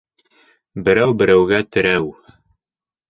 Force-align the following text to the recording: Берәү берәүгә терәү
Берәү 0.87 1.13
берәүгә 1.19 1.59
терәү 1.77 2.09